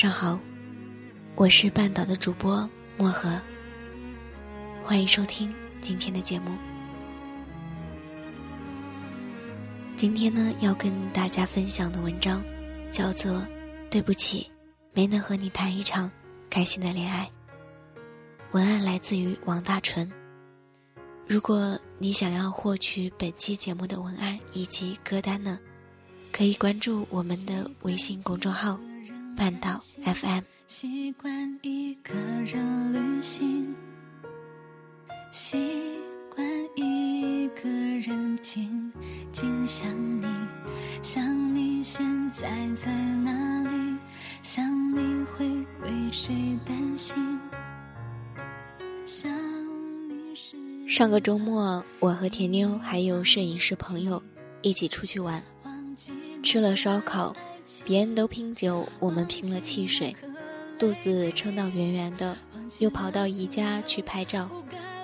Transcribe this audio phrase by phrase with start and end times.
[0.00, 0.38] 上好，
[1.34, 3.36] 我是半岛的主播漠河，
[4.80, 5.52] 欢迎收听
[5.82, 6.56] 今天的节目。
[9.96, 12.40] 今天呢，要跟大家分享的文章
[12.92, 13.32] 叫做
[13.90, 14.48] 《对不起，
[14.92, 16.08] 没能和你谈一场
[16.48, 17.24] 开心的恋爱》。
[18.52, 20.08] 文案来自于王大纯。
[21.26, 25.58] 如果你想要获取本期节目的文案以及歌单呢，
[26.30, 28.78] 可以关注我们的微信公众号
[29.38, 30.42] “半岛 FM”。
[30.66, 32.12] 习惯一个
[32.44, 33.72] 人旅行，
[35.30, 35.56] 习
[36.34, 36.44] 惯
[36.74, 38.92] 一个人静
[39.30, 39.68] 静。
[39.68, 39.88] 想
[40.20, 40.26] 你，
[41.04, 43.30] 想你现在在哪
[43.62, 43.96] 里？
[44.42, 45.46] 想你会
[45.82, 47.38] 为谁担心？
[49.06, 49.30] 想
[50.08, 50.56] 你是。
[50.88, 54.20] 上个周末，我和甜妞还有摄影师朋友
[54.62, 55.40] 一起出去玩，
[56.42, 57.34] 吃了烧烤，
[57.84, 60.14] 别人都拼酒，我们拼了汽水，
[60.78, 62.36] 肚子撑到圆圆的，
[62.78, 64.48] 又跑到宜家去拍照，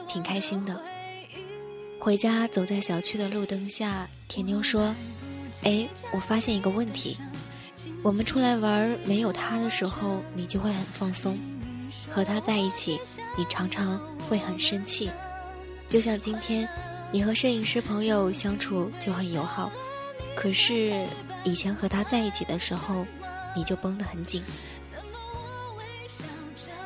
[0.07, 0.81] 挺开心的。
[1.99, 4.95] 回家走在小区的路灯下，甜妞说
[5.65, 7.17] ：“哎，我发现一个问题，
[8.03, 11.35] 我们出来玩没有他的时候，你就会很放松；
[12.11, 13.01] 和他在一起，
[13.39, 15.11] 你常常会很生气。
[15.89, 16.69] 就像今天，
[17.11, 19.73] 你和摄影师朋友相处就很友好，
[20.37, 21.07] 可是
[21.45, 23.07] 以前和他在一起的时候，
[23.55, 24.43] 你就绷得很紧。”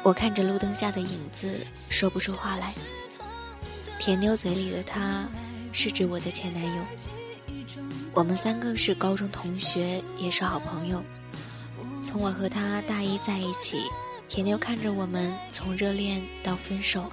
[0.05, 2.75] 我看着路灯下的影子，说不出话来。
[3.99, 5.27] 甜妞嘴里的他，
[5.73, 6.85] 是指我的前男友。
[8.15, 11.03] 我们三个是高中同学，也是好朋友。
[12.05, 13.83] 从我和他大一在一起，
[14.29, 17.11] 甜妞看着我们从热恋到分手，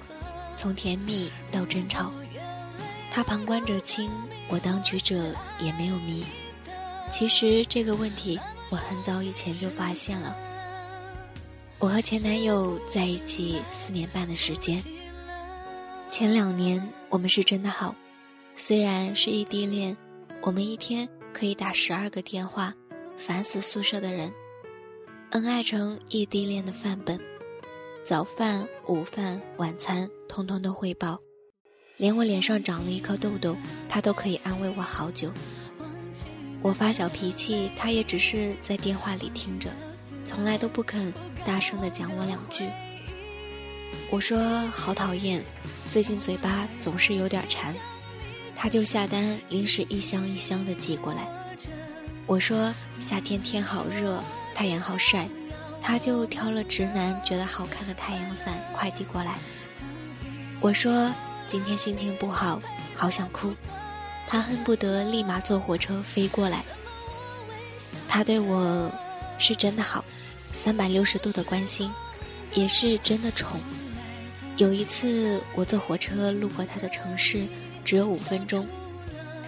[0.54, 2.10] 从甜蜜到争吵。
[3.10, 4.10] 他旁观者清，
[4.48, 6.24] 我当局者也没有迷。
[7.10, 8.38] 其实这个问题，
[8.70, 10.36] 我很早以前就发现了。
[11.78, 14.82] 我和前男友在一起四年半的时间。
[16.10, 17.94] 前两年我们是真的好，
[18.56, 19.96] 虽然是异地恋，
[20.40, 22.72] 我们一天可以打十二个电话，
[23.16, 24.32] 烦死宿舍的人。
[25.30, 27.20] 恩爱成异地恋的范本，
[28.04, 31.18] 早饭、午饭、晚餐通通都汇报，
[31.96, 33.56] 连我脸上长了一颗痘痘，
[33.88, 35.30] 他都可以安慰我好久。
[36.66, 39.70] 我发小脾气，他也只是在电话里听着，
[40.24, 42.68] 从来都不肯大声的讲我两句。
[44.10, 45.44] 我说好讨厌。
[45.88, 47.72] 最近嘴巴总是有点馋，
[48.56, 51.28] 他就下单零食一箱一箱的寄过来。
[52.26, 54.20] 我说夏天天好热，
[54.52, 55.28] 太阳好晒，
[55.80, 59.38] 他就挑了直男觉得好看的太阳伞快递过来。
[60.60, 61.14] 我说
[61.46, 62.60] 今天心情不好，
[62.92, 63.52] 好想哭，
[64.26, 66.64] 他恨不得立马坐火车飞过来。
[68.08, 68.90] 他对我
[69.38, 70.04] 是真的好，
[70.54, 71.90] 三百六十度的关心，
[72.52, 73.60] 也是真的宠。
[74.56, 77.46] 有一次，我坐火车路过他的城市，
[77.84, 78.66] 只有五分钟。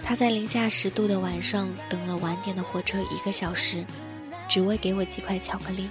[0.03, 3.83] 他在零下十度的晚上等了晚点的火车一个小时，
[4.47, 5.89] 只为给我几块巧克力。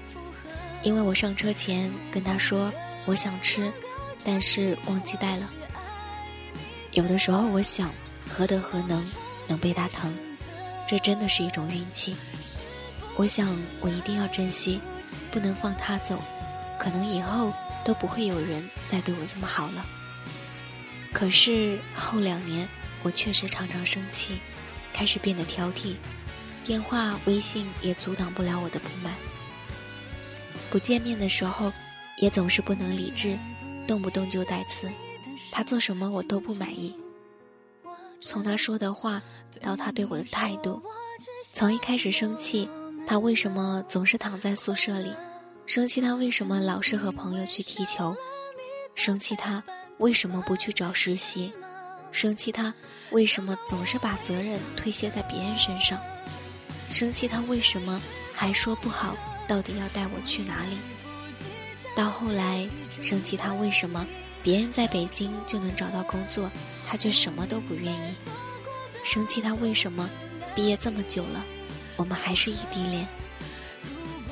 [0.82, 2.72] 因为我上车前跟他说
[3.04, 3.72] 我想吃，
[4.22, 5.50] 但是忘记带了。
[6.92, 7.90] 有的时候我想，
[8.28, 9.04] 何德何能
[9.46, 10.14] 能被他疼？
[10.86, 12.16] 这真的是一种运气。
[13.16, 14.80] 我想我一定要珍惜，
[15.30, 16.22] 不能放他走。
[16.78, 17.52] 可能以后。
[17.84, 19.86] 都不会有人再对我这么好了。
[21.10, 22.68] 可是后两年，
[23.02, 24.40] 我确实常常生气，
[24.92, 25.96] 开始变得挑剔，
[26.62, 29.14] 电话、微信也阻挡不了我的不满。
[30.68, 31.72] 不见面的时候，
[32.18, 33.38] 也总是不能理智，
[33.86, 34.90] 动不动就带刺。
[35.50, 36.94] 他做什么我都不满意。
[38.28, 39.22] 从他说的话
[39.62, 40.82] 到他对我的态度，
[41.54, 42.68] 从一开始生气，
[43.06, 45.10] 他为什么总是躺在宿舍里？
[45.64, 48.14] 生气他为什么老是和朋友去踢球？
[48.94, 49.64] 生气他
[49.96, 51.54] 为什么不去找实习？
[52.12, 52.74] 生气他
[53.12, 55.98] 为什么总是把责任推卸在别人身上？
[56.90, 57.98] 生气他为什么
[58.34, 59.16] 还说不好？
[59.46, 60.76] 到底要带我去哪里？
[61.96, 62.68] 到后来，
[63.00, 64.06] 生气他为什么
[64.42, 66.50] 别人在北京就能找到工作，
[66.86, 68.14] 他却什么都不愿意。
[69.04, 70.08] 生气他为什么
[70.54, 71.44] 毕业这么久了，
[71.96, 73.06] 我们还是异地恋？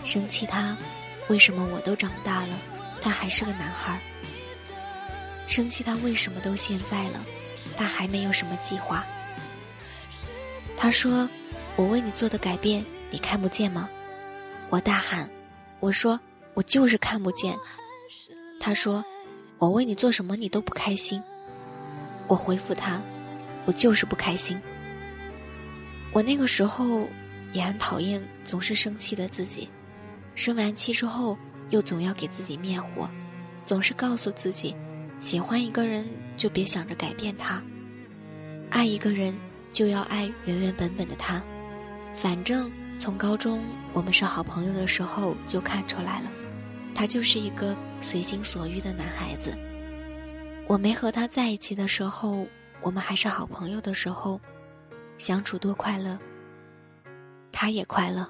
[0.04, 0.76] 生气他
[1.28, 2.58] 为什么我都长大了，
[3.00, 4.00] 他还是个男孩？
[5.46, 7.20] 生气他为什么都现在了，
[7.76, 9.04] 他还没有什么计划？
[10.76, 11.28] 他说
[11.74, 13.88] ：“我为你做的改变，你看不见吗？”
[14.68, 15.30] 我大喊
[15.80, 16.20] ：“我说
[16.54, 17.56] 我就是看不见。”
[18.60, 19.04] 他说
[19.58, 21.22] ：“我为你做什么，你都不开心。”
[22.28, 23.00] 我回复他
[23.66, 24.60] ：“我就是不开心。”
[26.12, 27.08] 我那个时候
[27.52, 29.68] 也很讨厌总是生气的自己，
[30.34, 31.36] 生完气之后
[31.70, 33.08] 又总要给自己灭火，
[33.64, 34.74] 总是告诉自己。
[35.18, 36.06] 喜欢一个人
[36.36, 37.62] 就别想着改变他，
[38.70, 39.34] 爱一个人
[39.72, 41.42] 就要爱原原本本的他。
[42.12, 43.62] 反正从高中
[43.92, 46.30] 我们是好朋友的时候就看出来了，
[46.96, 49.54] 他就是一个随心所欲的男孩子。
[50.66, 52.46] 我没和他在一起的时候，
[52.80, 54.40] 我们还是好朋友的时候，
[55.18, 56.18] 相处多快乐，
[57.52, 58.26] 他也快乐。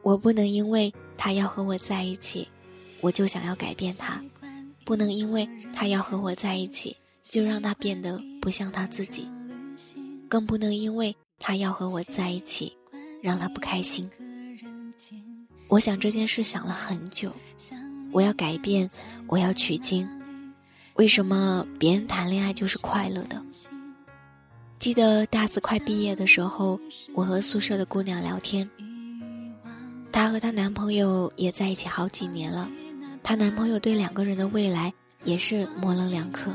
[0.00, 2.48] 我不能因为他要和我在一起，
[3.02, 4.24] 我就想要改变他。
[4.82, 9.28] 不能因为他要和我在一起，就让他变得不像他自己；
[10.26, 12.74] 更不能因为他要和我在一起，
[13.20, 14.08] 让他不开心。
[15.68, 17.32] 我想这件事想了很久，
[18.12, 18.88] 我要改变，
[19.26, 20.08] 我要取经。
[20.94, 23.42] 为什么别人谈恋爱就是快乐的？
[24.78, 26.78] 记得大四快毕业的时候，
[27.14, 28.68] 我和宿舍的姑娘聊天，
[30.12, 32.68] 她和她男朋友也在一起好几年了。
[33.22, 34.92] 她男朋友对两个人的未来
[35.24, 36.54] 也是模棱两可，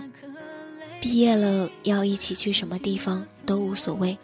[1.02, 4.18] 毕业了要一起去什么地方都无所谓，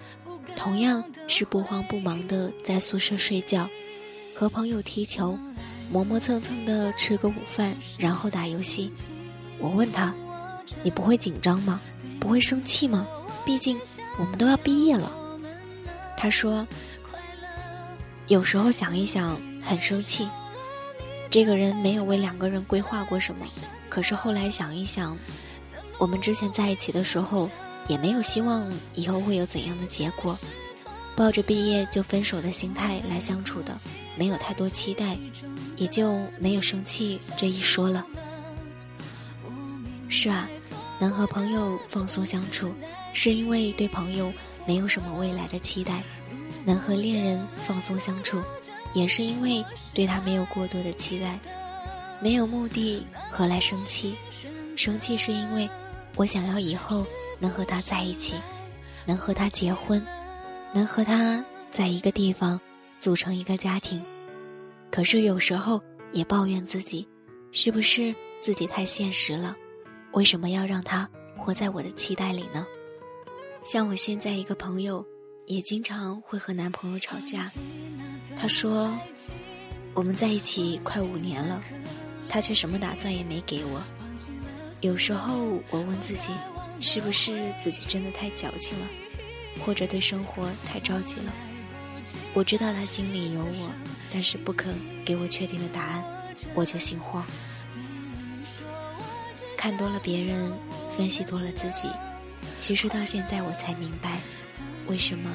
[0.56, 3.70] 同样是不慌不忙的在宿舍睡觉，
[4.40, 5.36] 和朋友踢球，
[5.92, 8.94] 磨磨蹭蹭的吃个午饭，然后打游戏。
[9.58, 10.14] 我问他
[10.84, 11.82] ：“你不会紧张吗？
[12.20, 13.08] 不会生气吗？
[13.44, 13.80] 毕竟
[14.20, 15.12] 我们都要毕业了。”
[16.16, 16.68] 他说
[18.30, 20.30] ：“有时候想一想，很生气。”
[21.32, 23.44] 这个人没有为两个人规划过什么，
[23.90, 25.18] 可是后来想一想，
[25.98, 27.50] 我们之前在一起的时候，
[27.88, 30.38] 也没有希望以后会有怎样的结果，
[31.18, 33.76] 抱着毕业就分手的心态来相处的，
[34.16, 35.18] 没有太多期待，
[35.76, 38.06] 也就没有生气这一说了。
[40.08, 40.48] 是啊，
[41.00, 42.72] 能和朋友放松相处，
[43.14, 44.32] 是因为对朋友
[44.68, 46.04] 没有什么未来的期待；
[46.64, 48.40] 能和恋人放松相处。
[48.94, 51.40] 也是因为对他没有过多的期待，
[52.22, 54.16] 没有目的，何来生气？
[54.76, 55.68] 生气是因为
[56.16, 57.06] 我想要以后
[57.40, 58.36] 能和他在一起，
[59.06, 60.04] 能和他结婚，
[60.74, 62.60] 能和他在一个地方
[63.00, 64.02] 组成一个家庭。
[64.92, 65.82] 可是有时候
[66.12, 67.08] 也抱怨自己，
[67.52, 69.56] 是不是自己太现实了？
[70.14, 72.66] 为什么要让他活在我的期待里呢？
[73.64, 75.06] 像我现在一个朋友，
[75.46, 77.52] 也经常会和男朋友吵架。
[78.36, 78.98] 他说
[79.94, 81.62] ：“我们在一起快五年了，
[82.30, 83.82] 他却什么打算也没给我。
[84.82, 86.30] 有时候我问自己，
[86.80, 88.88] 是不是自己真的太矫情了，
[89.58, 91.32] 或者对生活太着急了？
[92.34, 93.72] 我知道他心里有我，
[94.12, 96.04] 但是不肯给我确定的答案，
[96.54, 97.26] 我就心慌。
[99.58, 100.52] 看多了别人，
[100.96, 101.90] 分析多了自己，
[102.60, 104.20] 其实到现在我才明白，
[104.88, 105.30] 为什么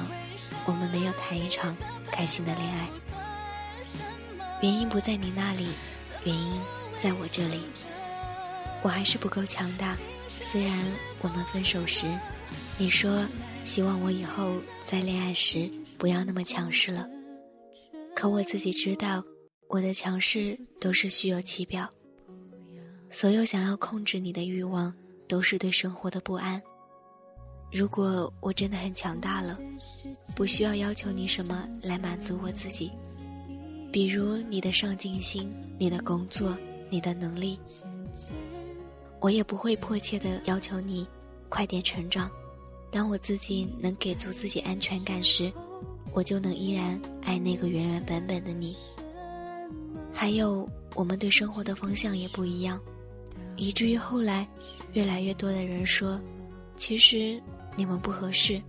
[0.65, 1.75] 我们没有谈一场。”
[2.13, 2.87] 开心的恋爱，
[4.61, 5.69] 原因不在你那里，
[6.25, 6.61] 原因
[6.95, 7.63] 在我这里。
[8.83, 9.97] 我还是不够强大，
[10.39, 10.77] 虽然
[11.21, 12.05] 我们分手时，
[12.77, 13.27] 你说
[13.65, 17.09] 希望我以后在恋爱时不要那么强势了，
[18.15, 19.23] 可我自己知道，
[19.67, 21.89] 我的强势都是虚有其表。
[23.09, 24.93] 所有想要控制你的欲望，
[25.27, 26.61] 都是对生活的不安。
[27.71, 29.59] 如果我真的很强大了，
[30.35, 32.91] 不需要要求你什么来满足我自己，
[33.91, 36.55] 比如你的上进心、你的工作、
[36.91, 37.59] 你的能力，
[39.19, 41.07] 我也不会迫切的要求你
[41.49, 42.29] 快点成长。
[42.93, 45.51] 当我自己能给足自己安全感时，
[46.13, 48.77] 我就能依然爱那个原原本本的你。
[50.13, 52.79] 还有，我们对生活的方向也不一样，
[53.57, 54.47] 以至于后来，
[54.93, 56.21] 越来越多的人说，
[56.77, 57.41] 其实。
[57.75, 58.61] 你们不合适，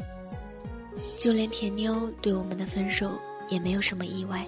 [1.20, 3.10] 就连甜妞对我们的分手
[3.50, 4.46] 也没有什么意外。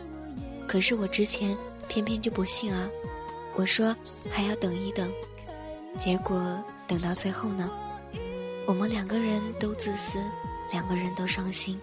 [0.67, 1.55] 可是我之前
[1.89, 2.89] 偏偏就不信啊！
[3.55, 3.95] 我说
[4.31, 5.13] 还要等一等，
[5.99, 7.71] 结果等到最后呢，
[8.67, 10.19] 我们两个人都自私，
[10.73, 11.81] 两个人都伤心。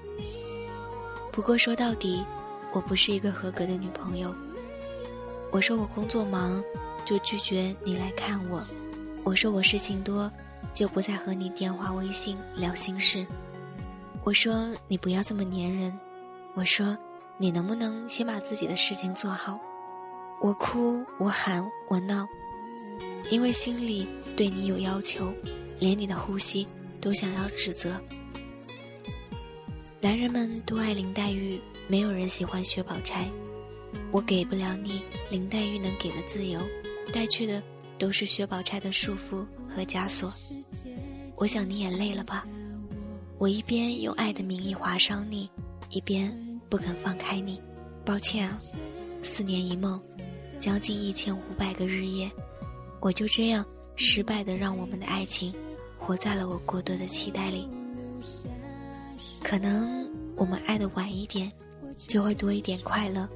[1.32, 2.26] 不过说到底，
[2.74, 4.36] 我不是一个合格的女朋友。
[5.50, 6.62] 我说我工作忙，
[7.06, 8.62] 就拒绝你来看我。
[9.24, 10.30] 我说我事情多，
[10.74, 13.26] 就不再和你电话、微信聊心事。
[14.26, 15.98] 我说你不要这么粘人。
[16.54, 16.98] 我说
[17.38, 19.58] 你能不能先把自己的事情做好？
[20.42, 22.28] 我哭，我喊，我闹，
[23.30, 25.34] 因为心里对你有要求，
[25.84, 26.66] 连你的呼吸
[27.02, 28.00] 都想要指责。
[30.00, 31.60] 男人们都爱林黛玉，
[31.90, 33.28] 没有人喜欢薛宝钗。
[34.10, 36.62] 我给不了你林黛玉能给的自由，
[37.12, 37.62] 带去的
[38.00, 40.34] 都是薛宝钗的束缚和枷锁。
[41.36, 42.48] 我想你也累了吧？
[43.38, 45.50] 我一边用爱的名义划伤你，
[45.90, 46.34] 一边
[46.70, 47.62] 不肯放开你。
[48.06, 48.58] 抱歉啊，
[49.22, 50.02] 四年一梦，
[50.62, 52.32] 将近一千五百个日夜，
[53.02, 53.66] 我就这样
[53.98, 55.54] 失败的让我们的爱情
[56.06, 57.68] 活在了我过多的期待里。
[59.42, 61.52] 可能我们爱的晚一点，
[62.08, 63.28] 就会多一点快乐。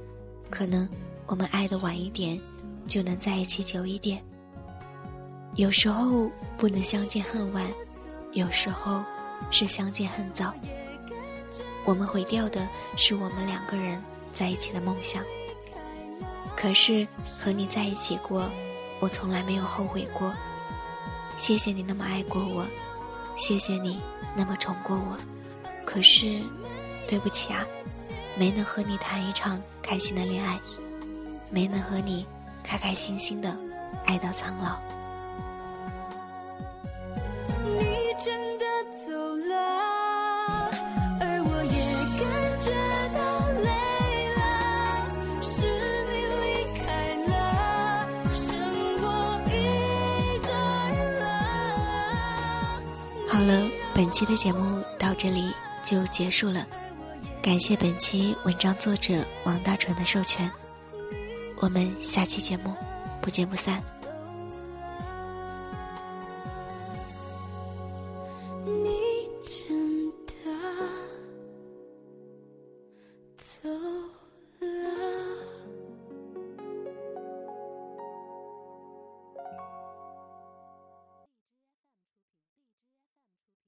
[0.50, 0.88] 可能
[1.26, 2.40] 我们爱的晚一点，
[2.86, 4.22] 就能在一起久一点。
[5.54, 7.64] 有时候不能相见恨晚，
[8.32, 9.02] 有时候
[9.50, 10.54] 是相见恨早。
[11.84, 14.02] 我们毁掉的是我们两个人
[14.34, 15.24] 在一起的梦想。
[16.56, 17.06] 可是
[17.40, 18.50] 和你在一起过，
[19.00, 20.32] 我从来没有后悔过。
[21.38, 22.66] 谢谢你那么爱过我，
[23.36, 24.00] 谢谢你
[24.36, 25.16] 那么宠过我。
[25.86, 26.42] 可是，
[27.06, 27.64] 对不起啊。
[28.36, 30.60] 没能和你谈一场开心的恋爱，
[31.50, 32.24] 没能和你
[32.62, 33.56] 开开心心的
[34.04, 34.78] 爱到苍老。
[53.38, 55.52] 好了，本期的节目到这里
[55.84, 56.66] 就结束了。
[57.40, 60.50] 感谢本期文章作者王大纯的授权，
[61.60, 62.74] 我们下期节目
[63.22, 63.80] 不见不散。